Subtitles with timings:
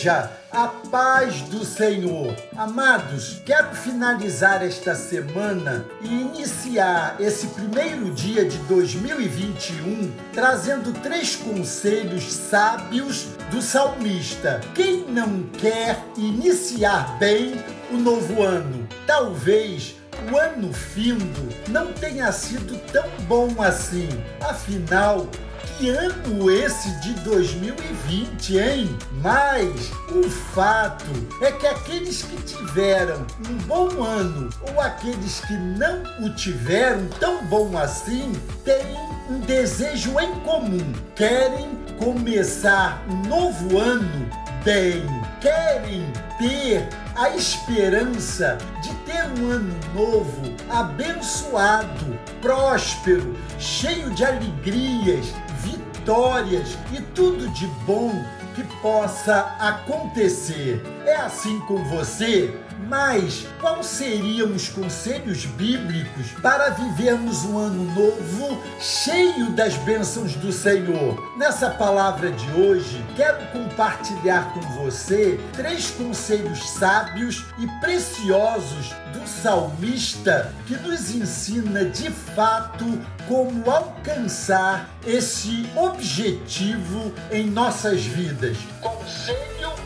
[0.00, 2.34] Igreja, a paz do Senhor.
[2.56, 12.32] Amados, quero finalizar esta semana e iniciar esse primeiro dia de 2021 trazendo três conselhos
[12.32, 14.60] sábios do salmista.
[14.74, 18.88] Quem não quer iniciar bem o novo ano?
[19.06, 19.99] Talvez
[20.30, 24.08] o ano findo não tenha sido tão bom assim.
[24.40, 25.26] Afinal,
[25.78, 28.98] que ano esse de 2020, hein?
[29.22, 31.06] Mas o fato
[31.40, 37.42] é que aqueles que tiveram um bom ano ou aqueles que não o tiveram tão
[37.46, 38.32] bom assim
[38.64, 38.94] têm
[39.30, 40.92] um desejo em comum.
[41.14, 44.28] Querem começar um novo ano
[44.64, 45.02] bem.
[45.40, 46.86] Querem ter
[47.20, 55.26] a esperança de ter um ano novo, abençoado, próspero, cheio de alegrias,
[55.58, 58.10] vitórias e tudo de bom
[58.54, 60.82] que possa acontecer.
[61.04, 62.58] É assim com você?
[62.88, 70.52] Mas quais seriam os conselhos bíblicos para vivermos um ano novo cheio das bênçãos do
[70.52, 71.36] Senhor?
[71.36, 80.52] Nessa palavra de hoje, quero compartilhar com você três conselhos sábios e preciosos do salmista
[80.66, 88.56] que nos ensina de fato como alcançar esse objetivo em nossas vidas.
[88.80, 89.79] Conselho 1.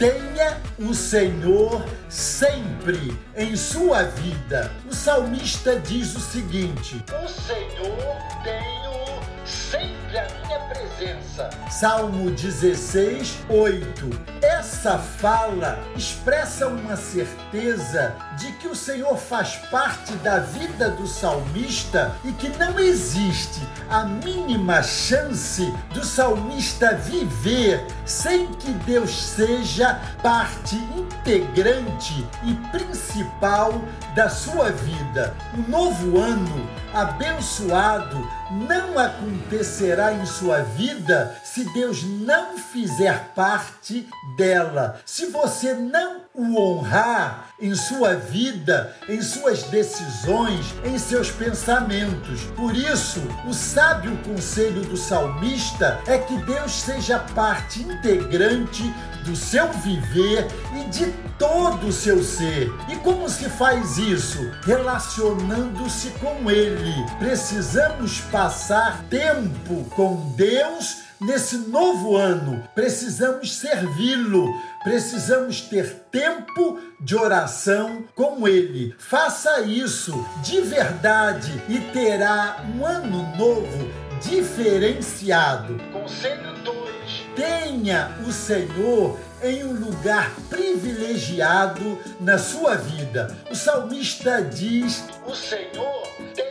[0.00, 4.72] Tenha o Senhor sempre em sua vida.
[4.90, 9.09] O salmista diz o seguinte: O Senhor tenho
[9.50, 11.50] sempre a minha presença.
[11.70, 14.10] Salmo 16, 8.
[14.42, 22.14] Essa fala expressa uma certeza de que o Senhor faz parte da vida do salmista
[22.24, 30.76] e que não existe a mínima chance do salmista viver sem que Deus seja parte
[30.76, 33.80] integrante e principal
[34.14, 35.34] da sua vida.
[35.54, 38.98] O novo ano abençoado não
[39.40, 44.06] acontecerá em sua vida se Deus não fizer parte
[44.36, 45.00] dela.
[45.06, 52.44] Se você não o honrar em sua vida, em suas decisões, em seus pensamentos.
[52.56, 58.82] Por isso, o sábio conselho do salmista é que Deus seja parte integrante
[59.24, 62.72] do seu viver e de todo o seu ser.
[62.88, 64.50] E como se faz isso?
[64.62, 66.94] Relacionando-se com Ele.
[67.18, 72.62] Precisamos passar tempo com Deus nesse novo ano.
[72.74, 74.48] Precisamos servi-lo,
[74.82, 78.94] precisamos ter tempo de oração com Ele.
[78.98, 83.90] Faça isso de verdade e terá um ano novo
[84.22, 85.78] diferenciado.
[85.92, 86.90] Conselho 2.
[87.34, 93.34] Tenha o Senhor em um lugar privilegiado na sua vida.
[93.50, 96.50] O salmista diz: O Senhor tem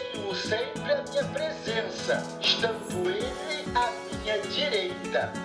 [0.50, 3.19] sempre a minha presença, estando minha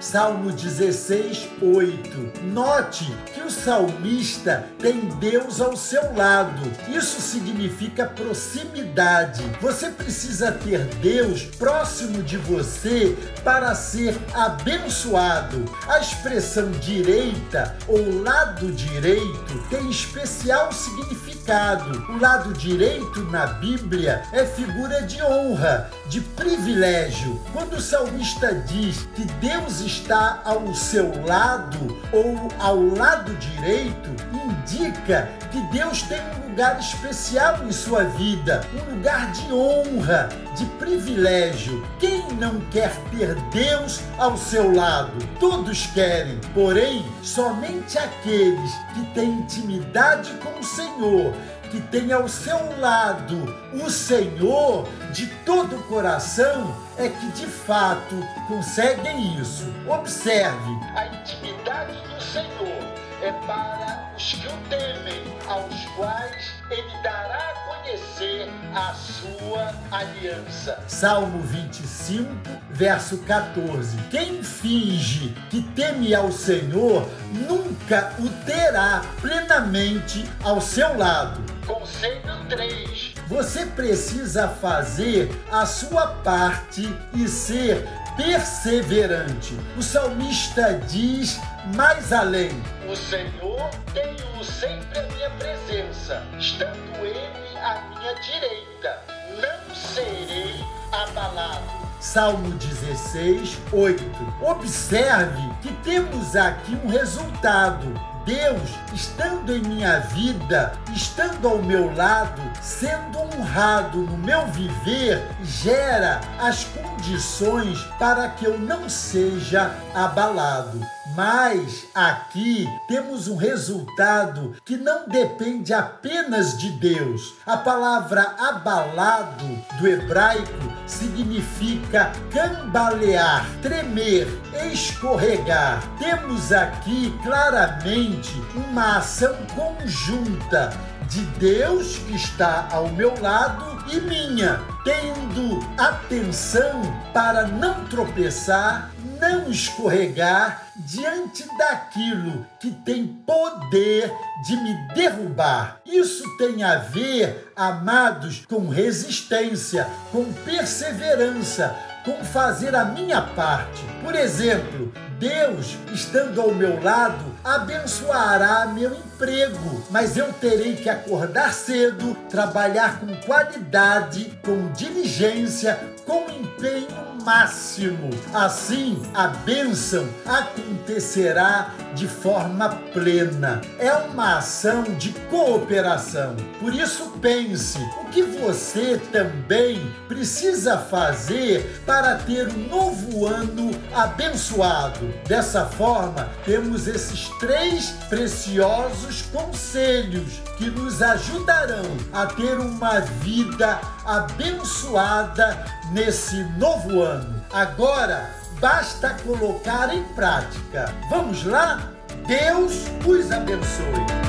[0.01, 2.45] Salmo 16, 8.
[2.45, 6.63] Note que o salmista tem Deus ao seu lado.
[6.89, 9.43] Isso significa proximidade.
[9.61, 15.65] Você precisa ter Deus próximo de você para ser abençoado.
[15.89, 22.05] A expressão direita ou lado direito tem especial significado.
[22.13, 27.41] O lado direito na Bíblia é figura de honra, de privilégio.
[27.53, 35.29] Quando o salmista diz que Deus está ao seu lado ou ao lado direito, indica
[35.51, 41.87] que Deus tem um lugar especial em sua vida, um lugar de honra, de privilégio.
[41.99, 45.13] Quem não quer ter Deus ao seu lado?
[45.41, 51.35] Todos querem, porém, somente aqueles que têm intimidade com o Senhor
[51.75, 58.15] que tem ao seu lado o Senhor de todo o coração é que de fato
[58.47, 59.67] conseguem isso.
[59.89, 67.37] Observe, a intimidade do Senhor é para os que o temem, aos quais ele dará
[67.37, 70.83] a conhecer a sua aliança.
[70.87, 72.29] Salmo 25,
[72.71, 73.97] verso 14.
[74.11, 81.43] Quem finge que teme ao Senhor nunca o terá plenamente ao seu lado.
[81.67, 83.15] Conselho 3.
[83.29, 89.59] Você precisa fazer a sua parte e ser perseverante.
[89.77, 91.41] O salmista diz
[91.75, 92.51] mais além:
[92.89, 99.03] O Senhor tem-o sempre a minha presença, estando Ele à minha direita.
[99.41, 100.55] Não serei
[100.93, 101.85] abalado.
[102.01, 104.05] Salmo 16, 8.
[104.43, 112.41] Observe que temos aqui um resultado Deus, estando em minha vida, estando ao meu lado,
[112.61, 120.81] sendo honrado no meu viver, gera as condições para que eu não seja abalado.
[121.15, 127.35] Mas aqui temos um resultado que não depende apenas de Deus.
[127.45, 129.45] A palavra abalado
[129.79, 134.27] do hebraico significa cambalear, tremer,
[134.73, 135.83] escorregar.
[135.99, 140.73] Temos aqui claramente uma ação conjunta
[141.09, 146.83] de Deus que está ao meu lado e minha, tendo atenção
[147.13, 148.91] para não tropeçar,
[149.21, 154.13] não escorregar diante daquilo que tem poder
[154.47, 155.81] de me derrubar.
[155.87, 163.83] Isso tem a ver, amados, com resistência, com perseverança, com fazer a minha parte.
[164.03, 164.93] Por exemplo,
[165.25, 173.01] Deus, estando ao meu lado, abençoará meu emprego, mas eu terei que acordar cedo, trabalhar
[173.01, 178.11] com qualidade, com diligência, com empenho máximo.
[178.33, 183.61] Assim, a bênção acontecerá de forma plena.
[183.79, 186.37] É uma ação de cooperação.
[186.61, 195.07] Por isso, pense o que você também precisa fazer para ter um novo ano abençoado.
[195.27, 205.65] Dessa forma, temos esses três preciosos conselhos que nos ajudarão a ter uma vida abençoada
[205.93, 207.43] nesse novo ano.
[207.53, 208.31] Agora,
[208.61, 210.93] basta colocar em prática.
[211.11, 211.91] Vamos lá?
[212.27, 214.24] Deus os abençoe.